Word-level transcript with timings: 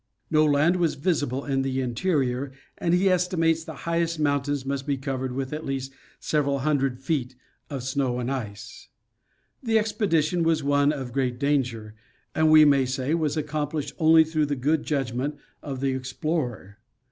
No 0.31 0.43
land 0.45 0.77
was 0.77 0.95
visible 0.95 1.45
in 1.45 1.61
the 1.61 1.79
interior 1.79 2.51
and 2.79 2.91
he 2.95 3.07
estimates 3.07 3.63
the 3.63 3.75
highest 3.85 4.19
mountains 4.19 4.65
must 4.65 4.87
be 4.87 4.97
covered 4.97 5.31
with 5.31 5.53
at 5.53 5.63
least 5.63 5.93
several 6.19 6.57
hun 6.61 6.77
dred 6.79 6.99
feet 6.99 7.35
of 7.69 7.83
snow 7.83 8.17
ice. 8.17 8.89
The 9.61 9.77
expedition 9.77 10.41
was 10.41 10.63
one 10.63 10.91
of 10.91 11.13
great 11.13 11.37
danger, 11.37 11.93
and 12.33 12.49
we 12.49 12.65
may 12.65 12.87
say 12.87 13.13
was 13.13 13.37
accomplished 13.37 13.93
only 13.99 14.23
through 14.23 14.47
the 14.47 14.55
good 14.55 14.81
judg 14.85 15.13
ment 15.13 15.37
of 15.61 15.81
the 15.81 15.91
explorer. 15.91 16.79